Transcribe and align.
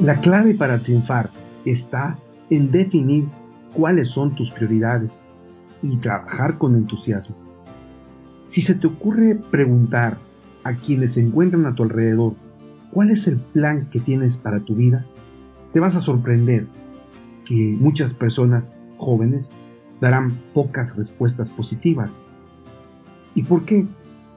La 0.00 0.18
clave 0.22 0.54
para 0.54 0.78
triunfar 0.78 1.28
está 1.66 2.18
en 2.48 2.70
definir 2.70 3.28
cuáles 3.74 4.08
son 4.08 4.34
tus 4.34 4.50
prioridades 4.50 5.20
y 5.82 5.98
trabajar 5.98 6.56
con 6.56 6.74
entusiasmo. 6.74 7.36
Si 8.46 8.62
se 8.62 8.76
te 8.76 8.86
ocurre 8.86 9.34
preguntar 9.34 10.16
a 10.64 10.72
quienes 10.72 11.12
se 11.12 11.20
encuentran 11.20 11.66
a 11.66 11.74
tu 11.74 11.82
alrededor 11.82 12.34
cuál 12.90 13.10
es 13.10 13.28
el 13.28 13.36
plan 13.36 13.90
que 13.90 14.00
tienes 14.00 14.38
para 14.38 14.60
tu 14.60 14.74
vida, 14.74 15.04
te 15.74 15.80
vas 15.80 15.96
a 15.96 16.00
sorprender 16.00 16.66
que 17.44 17.76
muchas 17.78 18.14
personas 18.14 18.78
jóvenes 18.96 19.50
darán 20.00 20.40
pocas 20.54 20.96
respuestas 20.96 21.50
positivas. 21.50 22.22
¿Y 23.34 23.42
por 23.42 23.66
qué? 23.66 23.86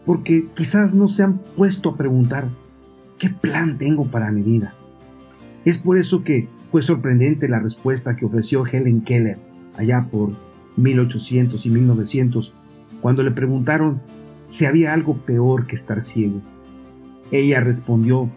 Porque 0.05 0.49
quizás 0.53 0.93
no 0.93 1.07
se 1.07 1.23
han 1.23 1.37
puesto 1.37 1.91
a 1.91 1.95
preguntar 1.95 2.49
¿qué 3.17 3.29
plan 3.29 3.77
tengo 3.77 4.07
para 4.07 4.29
mi 4.29 4.41
vida? 4.41 4.75
Es 5.65 5.77
por 5.77 5.97
eso 5.97 6.23
que 6.23 6.47
fue 6.71 6.83
sorprendente 6.83 7.47
la 7.47 7.59
respuesta 7.59 8.15
que 8.15 8.25
ofreció 8.25 8.65
Helen 8.65 9.01
Keller 9.01 9.37
allá 9.77 10.07
por 10.11 10.31
1800 10.77 11.65
y 11.65 11.69
1900 11.69 12.53
cuando 13.01 13.23
le 13.23 13.31
preguntaron 13.31 14.01
si 14.47 14.65
había 14.65 14.93
algo 14.93 15.17
peor 15.17 15.65
que 15.67 15.75
estar 15.75 16.01
ciego. 16.01 16.41
Ella 17.31 17.61
respondió 17.61 18.29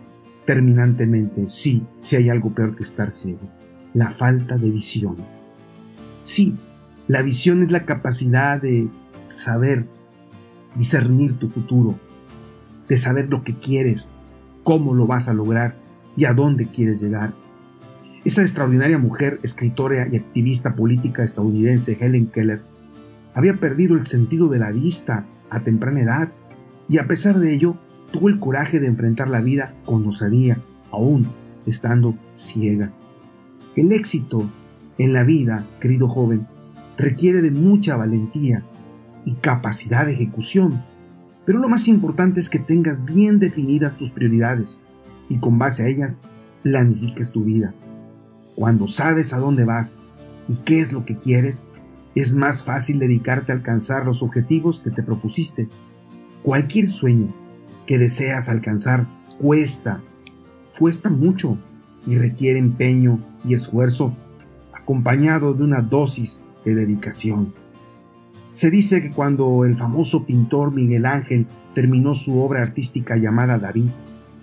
terminantemente, 0.44 1.46
sí, 1.48 1.82
si 1.98 2.16
hay 2.16 2.28
algo 2.30 2.54
peor 2.54 2.76
que 2.76 2.82
estar 2.82 3.12
ciego, 3.12 3.40
la 3.94 4.10
falta 4.10 4.56
de 4.56 4.70
visión. 4.70 5.16
Sí, 6.22 6.56
la 7.08 7.22
visión 7.22 7.62
es 7.62 7.70
la 7.70 7.84
capacidad 7.84 8.60
de 8.60 8.88
saber 9.26 9.86
discernir 10.76 11.38
tu 11.38 11.48
futuro, 11.48 11.98
de 12.88 12.98
saber 12.98 13.28
lo 13.28 13.42
que 13.42 13.58
quieres, 13.58 14.10
cómo 14.62 14.94
lo 14.94 15.06
vas 15.06 15.28
a 15.28 15.34
lograr 15.34 15.76
y 16.16 16.24
a 16.24 16.32
dónde 16.32 16.66
quieres 16.68 17.00
llegar. 17.00 17.34
Esa 18.24 18.42
extraordinaria 18.42 18.98
mujer, 18.98 19.38
escritora 19.42 20.08
y 20.10 20.16
activista 20.16 20.74
política 20.74 21.22
estadounidense 21.22 21.96
Helen 22.00 22.26
Keller, 22.26 22.62
había 23.34 23.54
perdido 23.54 23.94
el 23.94 24.04
sentido 24.04 24.48
de 24.48 24.58
la 24.58 24.72
vista 24.72 25.26
a 25.50 25.60
temprana 25.60 26.00
edad 26.00 26.32
y 26.88 26.98
a 26.98 27.06
pesar 27.06 27.38
de 27.38 27.54
ello 27.54 27.78
tuvo 28.10 28.28
el 28.28 28.40
coraje 28.40 28.80
de 28.80 28.86
enfrentar 28.86 29.28
la 29.28 29.42
vida 29.42 29.74
con 29.84 30.06
osadía, 30.06 30.60
aún 30.90 31.28
estando 31.66 32.16
ciega. 32.32 32.92
El 33.76 33.92
éxito 33.92 34.50
en 34.98 35.12
la 35.12 35.22
vida, 35.22 35.68
querido 35.80 36.08
joven, 36.08 36.46
requiere 36.96 37.42
de 37.42 37.50
mucha 37.50 37.96
valentía 37.96 38.64
y 39.24 39.34
capacidad 39.34 40.06
de 40.06 40.12
ejecución, 40.12 40.82
pero 41.44 41.58
lo 41.58 41.68
más 41.68 41.88
importante 41.88 42.40
es 42.40 42.48
que 42.48 42.58
tengas 42.58 43.04
bien 43.04 43.38
definidas 43.38 43.96
tus 43.96 44.10
prioridades 44.10 44.80
y 45.28 45.38
con 45.38 45.58
base 45.58 45.82
a 45.82 45.86
ellas 45.88 46.20
planifiques 46.62 47.32
tu 47.32 47.44
vida. 47.44 47.74
Cuando 48.54 48.88
sabes 48.88 49.32
a 49.32 49.38
dónde 49.38 49.64
vas 49.64 50.02
y 50.48 50.56
qué 50.56 50.80
es 50.80 50.92
lo 50.92 51.04
que 51.04 51.16
quieres, 51.16 51.64
es 52.14 52.34
más 52.34 52.64
fácil 52.64 52.98
dedicarte 52.98 53.52
a 53.52 53.56
alcanzar 53.56 54.06
los 54.06 54.22
objetivos 54.22 54.80
que 54.80 54.90
te 54.90 55.02
propusiste. 55.02 55.68
Cualquier 56.42 56.88
sueño 56.88 57.34
que 57.86 57.98
deseas 57.98 58.48
alcanzar 58.48 59.06
cuesta, 59.38 60.00
cuesta 60.78 61.10
mucho 61.10 61.58
y 62.06 62.16
requiere 62.16 62.58
empeño 62.58 63.20
y 63.44 63.54
esfuerzo 63.54 64.16
acompañado 64.72 65.52
de 65.52 65.64
una 65.64 65.82
dosis 65.82 66.42
de 66.64 66.74
dedicación. 66.74 67.52
Se 68.52 68.70
dice 68.70 69.02
que 69.02 69.10
cuando 69.10 69.64
el 69.64 69.76
famoso 69.76 70.24
pintor 70.24 70.72
Miguel 70.72 71.04
Ángel 71.04 71.46
terminó 71.74 72.14
su 72.14 72.40
obra 72.40 72.62
artística 72.62 73.16
llamada 73.16 73.58
David, 73.58 73.90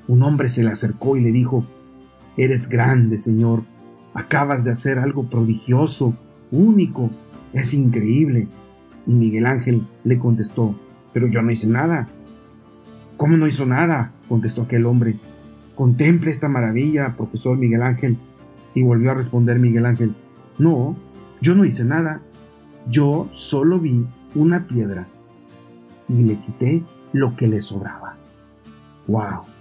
un 0.08 0.24
hombre 0.24 0.50
se 0.50 0.64
le 0.64 0.70
acercó 0.70 1.18
y 1.18 1.22
le 1.22 1.32
dijo, 1.32 1.66
Eres 2.36 2.68
grande, 2.68 3.18
Señor, 3.18 3.64
acabas 4.14 4.64
de 4.64 4.72
hacer 4.72 5.00
algo 5.00 5.30
prodigioso, 5.30 6.16
único, 6.52 7.10
es 7.54 7.74
increíble. 7.74 8.48
Y 9.06 9.14
Miguel 9.14 9.46
Ángel 9.46 9.88
le 10.04 10.18
contestó, 10.18 10.76
pero 11.14 11.28
yo 11.28 11.42
no 11.42 11.52
hice 11.52 11.68
nada. 11.68 12.08
¿Cómo 13.18 13.38
no 13.38 13.48
hizo 13.48 13.66
nada? 13.66 14.14
contestó 14.28 14.64
aquel 14.64 14.86
hombre. 14.86 15.16
Contemple 15.76 16.32
esta 16.32 16.50
maravilla, 16.50 17.16
profesor 17.16 17.58
Miguel 17.58 17.84
Ángel. 17.84 18.18
Y 18.74 18.84
volvió 18.84 19.12
a 19.12 19.16
responder 19.16 19.60
Miguel 19.60 19.86
Ángel, 19.86 20.16
no, 20.58 20.96
yo 21.42 21.56
no 21.56 21.66
hice 21.66 21.84
nada. 21.84 22.22
Yo 22.90 23.30
solo 23.32 23.80
vi 23.80 24.08
una 24.36 24.68
piedra 24.68 25.08
y 26.10 26.24
le 26.24 26.40
quité 26.40 26.84
lo 27.12 27.36
que 27.36 27.48
le 27.48 27.62
sobraba. 27.62 28.18
¡Wow! 29.08 29.53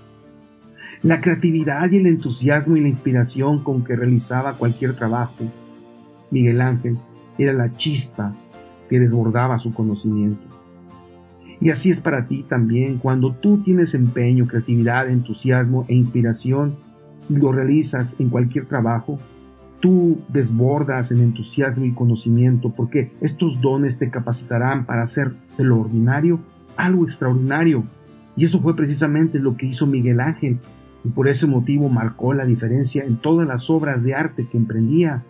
La 1.02 1.20
creatividad 1.20 1.90
y 1.90 1.96
el 1.96 2.06
entusiasmo 2.06 2.76
y 2.76 2.80
la 2.80 2.88
inspiración 2.88 3.64
con 3.64 3.82
que 3.82 3.96
realizaba 3.96 4.52
cualquier 4.52 4.94
trabajo, 4.94 5.44
Miguel 6.30 6.60
Ángel 6.60 6.96
era 7.38 7.52
la 7.52 7.72
chispa 7.74 8.36
que 8.88 9.00
desbordaba 9.00 9.58
su 9.58 9.74
conocimiento. 9.74 10.46
Y 11.60 11.70
así 11.70 11.90
es 11.90 12.00
para 12.00 12.28
ti 12.28 12.44
también 12.48 12.98
cuando 12.98 13.34
tú 13.34 13.58
tienes 13.64 13.94
empeño, 13.94 14.46
creatividad, 14.46 15.08
entusiasmo 15.08 15.86
e 15.88 15.94
inspiración 15.94 16.76
y 17.28 17.36
lo 17.36 17.50
realizas 17.50 18.14
en 18.20 18.28
cualquier 18.28 18.66
trabajo, 18.66 19.18
tú 19.80 20.20
desbordas 20.28 21.10
en 21.10 21.20
entusiasmo 21.20 21.84
y 21.84 21.94
conocimiento 21.94 22.70
porque 22.70 23.10
estos 23.20 23.60
dones 23.60 23.98
te 23.98 24.08
capacitarán 24.08 24.86
para 24.86 25.02
hacer 25.02 25.32
de 25.58 25.64
lo 25.64 25.80
ordinario 25.80 26.38
algo 26.76 27.02
extraordinario. 27.02 27.82
Y 28.36 28.44
eso 28.44 28.60
fue 28.60 28.76
precisamente 28.76 29.40
lo 29.40 29.56
que 29.56 29.66
hizo 29.66 29.88
Miguel 29.88 30.20
Ángel 30.20 30.60
y 31.04 31.08
por 31.08 31.28
ese 31.28 31.46
motivo 31.46 31.88
marcó 31.88 32.34
la 32.34 32.44
diferencia 32.44 33.04
en 33.04 33.16
todas 33.16 33.46
las 33.46 33.70
obras 33.70 34.04
de 34.04 34.14
arte 34.14 34.46
que 34.46 34.58
emprendía. 34.58 35.24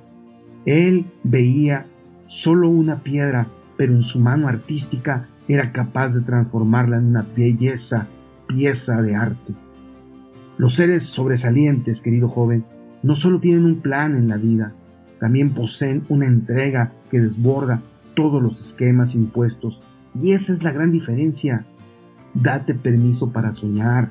Él 0.66 1.06
veía 1.24 1.86
solo 2.26 2.68
una 2.68 3.02
piedra, 3.02 3.46
pero 3.76 3.94
en 3.94 4.02
su 4.02 4.20
mano 4.20 4.48
artística 4.48 5.28
era 5.48 5.72
capaz 5.72 6.10
de 6.10 6.20
transformarla 6.20 6.98
en 6.98 7.06
una 7.06 7.26
belleza 7.36 8.06
pieza 8.46 9.00
de 9.02 9.16
arte. 9.16 9.54
Los 10.58 10.74
seres 10.74 11.04
sobresalientes, 11.04 12.02
querido 12.02 12.28
joven, 12.28 12.64
no 13.02 13.14
solo 13.16 13.40
tienen 13.40 13.64
un 13.64 13.80
plan 13.80 14.16
en 14.16 14.28
la 14.28 14.36
vida, 14.36 14.72
también 15.18 15.54
poseen 15.54 16.04
una 16.08 16.26
entrega 16.26 16.92
que 17.10 17.20
desborda 17.20 17.82
todos 18.14 18.42
los 18.42 18.60
esquemas 18.60 19.14
impuestos. 19.14 19.82
Y 20.14 20.32
esa 20.32 20.52
es 20.52 20.62
la 20.62 20.72
gran 20.72 20.92
diferencia. 20.92 21.64
Date 22.34 22.74
permiso 22.74 23.32
para 23.32 23.52
soñar 23.52 24.10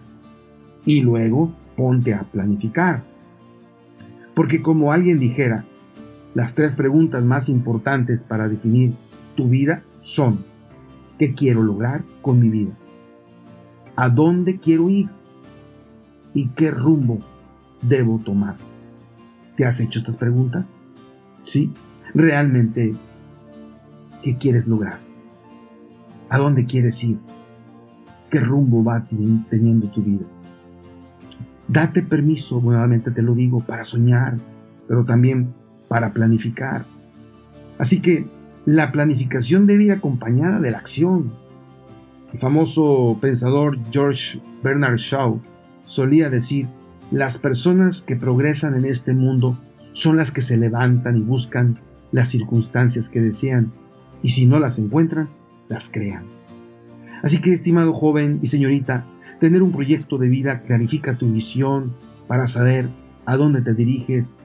y 0.85 1.01
luego 1.01 1.51
ponte 1.75 2.13
a 2.13 2.23
planificar. 2.23 3.03
Porque 4.33 4.61
como 4.61 4.91
alguien 4.91 5.19
dijera, 5.19 5.65
las 6.33 6.53
tres 6.53 6.75
preguntas 6.75 7.23
más 7.23 7.49
importantes 7.49 8.23
para 8.23 8.47
definir 8.47 8.93
tu 9.35 9.49
vida 9.49 9.83
son, 10.01 10.45
¿qué 11.17 11.33
quiero 11.33 11.61
lograr 11.61 12.03
con 12.21 12.39
mi 12.39 12.49
vida? 12.49 12.71
¿A 13.95 14.09
dónde 14.09 14.57
quiero 14.57 14.89
ir? 14.89 15.09
¿Y 16.33 16.47
qué 16.49 16.71
rumbo 16.71 17.19
debo 17.81 18.19
tomar? 18.19 18.55
¿Te 19.55 19.65
has 19.65 19.79
hecho 19.81 19.99
estas 19.99 20.17
preguntas? 20.17 20.67
¿Sí? 21.43 21.73
¿Realmente 22.13 22.93
qué 24.23 24.37
quieres 24.37 24.67
lograr? 24.67 24.99
¿A 26.29 26.37
dónde 26.37 26.65
quieres 26.65 27.03
ir? 27.03 27.19
¿Qué 28.29 28.39
rumbo 28.39 28.83
va 28.83 29.05
teniendo 29.49 29.89
tu 29.89 30.01
vida? 30.01 30.25
Date 31.71 32.01
permiso, 32.01 32.59
nuevamente 32.59 33.11
te 33.11 33.21
lo 33.21 33.33
digo, 33.33 33.61
para 33.61 33.85
soñar, 33.85 34.35
pero 34.89 35.05
también 35.05 35.53
para 35.87 36.11
planificar. 36.11 36.85
Así 37.77 38.01
que 38.01 38.25
la 38.65 38.91
planificación 38.91 39.67
debe 39.67 39.85
ir 39.85 39.93
acompañada 39.93 40.59
de 40.59 40.71
la 40.71 40.79
acción. 40.79 41.31
El 42.33 42.39
famoso 42.39 43.17
pensador 43.21 43.79
George 43.89 44.41
Bernard 44.61 44.97
Shaw 44.97 45.39
solía 45.85 46.29
decir, 46.29 46.67
las 47.09 47.37
personas 47.37 48.01
que 48.01 48.17
progresan 48.17 48.75
en 48.75 48.83
este 48.83 49.13
mundo 49.13 49.57
son 49.93 50.17
las 50.17 50.31
que 50.31 50.41
se 50.41 50.57
levantan 50.57 51.15
y 51.15 51.21
buscan 51.21 51.79
las 52.11 52.27
circunstancias 52.27 53.07
que 53.07 53.21
desean, 53.21 53.71
y 54.21 54.31
si 54.31 54.45
no 54.45 54.59
las 54.59 54.77
encuentran, 54.77 55.29
las 55.69 55.89
crean. 55.89 56.25
Así 57.23 57.39
que, 57.39 57.53
estimado 57.53 57.93
joven 57.93 58.39
y 58.41 58.47
señorita, 58.47 59.05
tener 59.41 59.63
un 59.63 59.71
proyecto 59.71 60.19
de 60.19 60.27
vida 60.27 60.61
clarifica 60.61 61.17
tu 61.17 61.33
visión 61.33 61.93
para 62.27 62.45
saber 62.45 62.89
a 63.25 63.37
dónde 63.37 63.63
te 63.63 63.73
diriges 63.73 64.35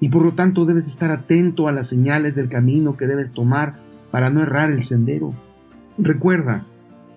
y 0.00 0.08
por 0.08 0.24
lo 0.24 0.32
tanto 0.32 0.64
debes 0.64 0.88
estar 0.88 1.12
atento 1.12 1.68
a 1.68 1.72
las 1.72 1.86
señales 1.86 2.34
del 2.34 2.48
camino 2.48 2.96
que 2.96 3.06
debes 3.06 3.32
tomar 3.32 3.76
para 4.10 4.30
no 4.30 4.42
errar 4.42 4.72
el 4.72 4.82
sendero. 4.82 5.32
Recuerda, 5.96 6.66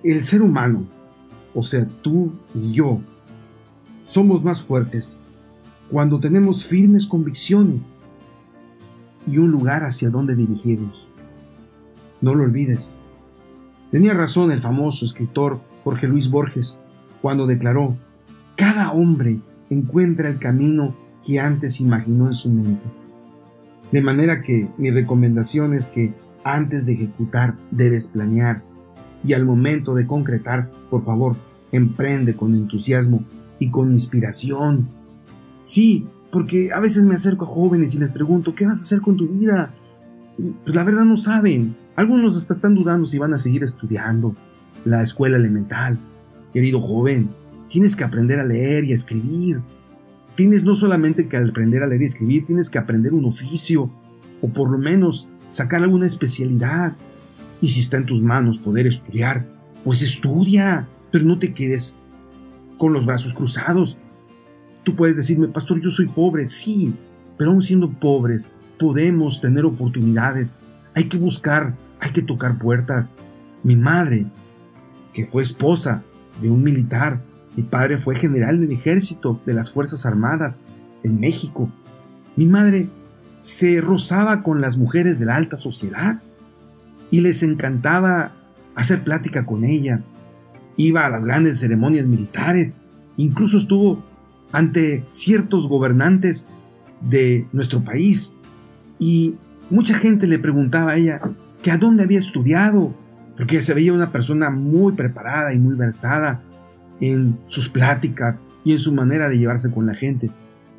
el 0.03 0.23
ser 0.23 0.43
humano, 0.43 0.85
o 1.55 1.63
sea, 1.63 1.87
tú 2.03 2.31
y 2.53 2.73
yo, 2.73 3.01
somos 4.05 4.43
más 4.43 4.61
fuertes 4.61 5.17
cuando 5.89 6.19
tenemos 6.19 6.63
firmes 6.63 7.07
convicciones 7.07 7.97
y 9.25 9.39
un 9.39 9.49
lugar 9.49 9.83
hacia 9.83 10.11
donde 10.11 10.35
dirigirnos. 10.35 11.07
No 12.21 12.35
lo 12.35 12.43
olvides. 12.43 12.95
Tenía 13.89 14.13
razón 14.13 14.51
el 14.51 14.61
famoso 14.61 15.07
escritor 15.07 15.59
Jorge 15.83 16.07
Luis 16.07 16.29
Borges 16.29 16.77
cuando 17.25 17.47
declaró, 17.47 17.97
cada 18.55 18.91
hombre 18.91 19.39
encuentra 19.71 20.29
el 20.29 20.37
camino 20.37 20.95
que 21.25 21.39
antes 21.39 21.81
imaginó 21.81 22.27
en 22.27 22.35
su 22.35 22.51
mente. 22.51 22.85
De 23.91 24.03
manera 24.03 24.43
que 24.43 24.69
mi 24.77 24.91
recomendación 24.91 25.73
es 25.73 25.87
que 25.87 26.13
antes 26.43 26.85
de 26.85 26.93
ejecutar 26.93 27.55
debes 27.71 28.05
planear 28.05 28.61
y 29.23 29.33
al 29.33 29.43
momento 29.43 29.95
de 29.95 30.05
concretar, 30.05 30.69
por 30.91 31.03
favor, 31.03 31.35
emprende 31.71 32.35
con 32.35 32.53
entusiasmo 32.53 33.25
y 33.57 33.71
con 33.71 33.91
inspiración. 33.91 34.87
Sí, 35.63 36.07
porque 36.31 36.73
a 36.73 36.79
veces 36.79 37.05
me 37.05 37.15
acerco 37.15 37.45
a 37.45 37.47
jóvenes 37.47 37.95
y 37.95 37.97
les 37.97 38.11
pregunto, 38.11 38.53
¿qué 38.53 38.67
vas 38.67 38.77
a 38.77 38.83
hacer 38.83 39.01
con 39.01 39.17
tu 39.17 39.29
vida? 39.29 39.73
pues 40.37 40.75
la 40.75 40.83
verdad 40.83 41.05
no 41.05 41.17
saben. 41.17 41.75
Algunos 41.95 42.37
hasta 42.37 42.53
están 42.53 42.75
dudando 42.75 43.07
si 43.07 43.17
van 43.17 43.33
a 43.33 43.39
seguir 43.39 43.63
estudiando 43.63 44.35
la 44.83 45.01
escuela 45.01 45.37
elemental. 45.37 45.97
Querido 46.55 46.79
joven, 46.79 47.31
tienes 47.67 47.97
que 47.97 48.05
aprender 48.05 48.39
a 48.39 48.45
leer 48.45 48.85
y 48.85 48.93
a 48.93 48.95
escribir. 48.95 49.59
Tienes 50.37 50.63
no 50.63 50.77
solamente 50.77 51.27
que 51.27 51.35
aprender 51.35 51.83
a 51.83 51.87
leer 51.87 52.03
y 52.03 52.05
escribir, 52.05 52.45
tienes 52.45 52.69
que 52.69 52.77
aprender 52.77 53.13
un 53.13 53.25
oficio 53.25 53.91
o 54.41 54.47
por 54.47 54.71
lo 54.71 54.77
menos 54.77 55.27
sacar 55.49 55.83
alguna 55.83 56.07
especialidad. 56.07 56.95
Y 57.59 57.71
si 57.71 57.81
está 57.81 57.97
en 57.97 58.05
tus 58.05 58.21
manos 58.21 58.57
poder 58.57 58.87
estudiar, 58.87 59.45
pues 59.83 60.01
estudia, 60.01 60.87
pero 61.11 61.25
no 61.25 61.37
te 61.39 61.53
quedes 61.53 61.97
con 62.77 62.93
los 62.93 63.05
brazos 63.05 63.33
cruzados. 63.33 63.97
Tú 64.85 64.95
puedes 64.95 65.17
decirme, 65.17 65.49
pastor, 65.49 65.81
yo 65.81 65.91
soy 65.91 66.07
pobre, 66.07 66.47
sí, 66.47 66.93
pero 67.37 67.51
aún 67.51 67.63
siendo 67.63 67.91
pobres, 67.91 68.53
podemos 68.79 69.41
tener 69.41 69.65
oportunidades. 69.65 70.57
Hay 70.93 71.09
que 71.09 71.17
buscar, 71.17 71.75
hay 71.99 72.11
que 72.11 72.21
tocar 72.21 72.57
puertas. 72.57 73.15
Mi 73.61 73.75
madre, 73.75 74.27
que 75.11 75.25
fue 75.25 75.43
esposa 75.43 76.05
de 76.41 76.49
un 76.49 76.63
militar, 76.63 77.21
mi 77.55 77.63
padre 77.63 77.97
fue 77.97 78.15
general 78.15 78.59
del 78.59 78.71
ejército 78.71 79.41
de 79.45 79.53
las 79.53 79.71
Fuerzas 79.71 80.05
Armadas 80.05 80.61
en 81.03 81.19
México. 81.19 81.71
Mi 82.35 82.45
madre 82.45 82.89
se 83.41 83.79
rozaba 83.79 84.43
con 84.43 84.59
las 84.59 84.77
mujeres 84.77 85.19
de 85.19 85.25
la 85.25 85.35
alta 85.35 85.57
sociedad 85.57 86.21
y 87.11 87.21
les 87.21 87.43
encantaba 87.43 88.33
hacer 88.75 89.03
plática 89.03 89.45
con 89.45 89.63
ella. 89.63 90.03
Iba 90.77 91.05
a 91.05 91.09
las 91.09 91.23
grandes 91.23 91.59
ceremonias 91.59 92.05
militares, 92.05 92.81
incluso 93.15 93.57
estuvo 93.57 94.03
ante 94.51 95.05
ciertos 95.11 95.69
gobernantes 95.69 96.47
de 97.01 97.47
nuestro 97.53 97.83
país 97.83 98.33
y 98.99 99.35
mucha 99.69 99.95
gente 99.95 100.27
le 100.27 100.39
preguntaba 100.39 100.91
a 100.91 100.97
ella 100.97 101.21
que 101.61 101.71
a 101.71 101.77
dónde 101.77 102.03
había 102.03 102.19
estudiado, 102.19 102.93
porque 103.37 103.61
se 103.61 103.73
veía 103.73 103.93
una 103.93 104.11
persona 104.11 104.49
muy 104.49 104.93
preparada 104.93 105.53
y 105.53 105.59
muy 105.59 105.75
versada 105.75 106.41
en 107.01 107.39
sus 107.47 107.69
pláticas 107.69 108.43
y 108.63 108.71
en 108.71 108.79
su 108.79 108.93
manera 108.93 109.29
de 109.29 109.37
llevarse 109.37 109.71
con 109.71 109.85
la 109.85 109.95
gente. 109.95 110.31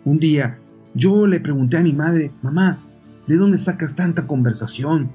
Un 0.05 0.19
día 0.19 0.59
yo 0.95 1.27
le 1.27 1.41
pregunté 1.41 1.77
a 1.77 1.83
mi 1.83 1.93
madre, 1.93 2.33
mamá, 2.43 2.79
¿de 3.27 3.37
dónde 3.37 3.59
sacas 3.59 3.95
tanta 3.95 4.27
conversación? 4.27 5.11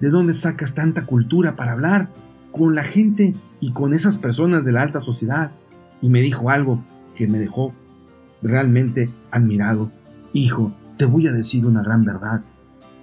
¿De 0.00 0.10
dónde 0.10 0.34
sacas 0.34 0.74
tanta 0.74 1.06
cultura 1.06 1.56
para 1.56 1.72
hablar 1.72 2.08
con 2.52 2.74
la 2.74 2.84
gente 2.84 3.34
y 3.60 3.72
con 3.72 3.94
esas 3.94 4.16
personas 4.16 4.64
de 4.64 4.72
la 4.72 4.82
alta 4.82 5.00
sociedad? 5.00 5.50
Y 6.00 6.08
me 6.08 6.20
dijo 6.20 6.50
algo 6.50 6.84
que 7.16 7.26
me 7.26 7.40
dejó 7.40 7.74
realmente 8.42 9.10
admirado. 9.32 9.90
Hijo, 10.32 10.72
te 10.98 11.04
voy 11.04 11.26
a 11.26 11.32
decir 11.32 11.66
una 11.66 11.82
gran 11.82 12.04
verdad. 12.04 12.42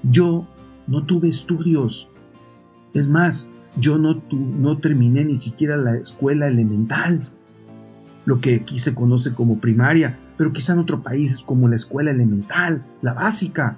Yo 0.03 0.47
no 0.87 1.05
tuve 1.05 1.27
estudios. 1.27 2.09
Es 2.93 3.07
más, 3.07 3.49
yo 3.77 3.97
no, 3.97 4.21
no 4.31 4.77
terminé 4.79 5.25
ni 5.25 5.37
siquiera 5.37 5.77
la 5.77 5.95
escuela 5.95 6.47
elemental, 6.47 7.27
lo 8.25 8.39
que 8.41 8.55
aquí 8.55 8.79
se 8.79 8.93
conoce 8.93 9.33
como 9.33 9.59
primaria, 9.59 10.19
pero 10.37 10.53
quizá 10.53 10.73
en 10.73 10.79
otro 10.79 11.01
país 11.01 11.33
es 11.33 11.41
como 11.41 11.67
la 11.67 11.75
escuela 11.75 12.11
elemental, 12.11 12.83
la 13.01 13.13
básica. 13.13 13.77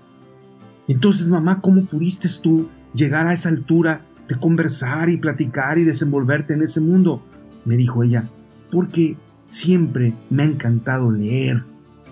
Entonces, 0.88 1.30
mamá, 1.30 1.62
¿cómo 1.62 1.86
pudiste 1.86 2.28
tú 2.42 2.70
llegar 2.94 3.28
a 3.28 3.34
esa 3.34 3.50
altura 3.50 4.02
de 4.28 4.36
conversar 4.36 5.10
y 5.10 5.18
platicar 5.18 5.78
y 5.78 5.84
desenvolverte 5.84 6.54
en 6.54 6.64
ese 6.64 6.82
mundo? 6.82 7.24
Me 7.66 7.78
dijo 7.78 8.04
ella, 8.04 8.30
porque 8.72 9.18
siempre 9.48 10.14
me 10.30 10.44
ha 10.44 10.46
encantado 10.48 11.12
leer, 11.12 11.64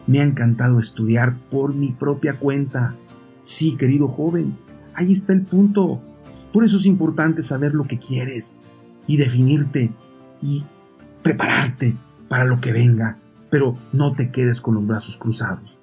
me 0.08 0.20
ha 0.20 0.24
encantado 0.24 0.80
estudiar 0.80 1.38
por 1.50 1.76
mi 1.76 1.92
propia 1.92 2.38
cuenta. 2.38 2.96
Sí, 3.44 3.76
querido 3.76 4.08
joven, 4.08 4.56
ahí 4.94 5.12
está 5.12 5.34
el 5.34 5.42
punto. 5.42 6.02
Por 6.54 6.64
eso 6.64 6.78
es 6.78 6.86
importante 6.86 7.42
saber 7.42 7.74
lo 7.74 7.86
que 7.86 7.98
quieres 7.98 8.60
y 9.08 9.18
definirte 9.18 9.92
y 10.42 10.64
prepararte 11.24 11.96
para 12.28 12.46
lo 12.46 12.62
que 12.62 12.74
venga, 12.74 13.18
pero 13.50 13.78
no 13.92 14.14
te 14.14 14.32
quedes 14.32 14.62
con 14.62 14.76
los 14.76 14.86
brazos 14.88 15.18
cruzados. 15.18 15.81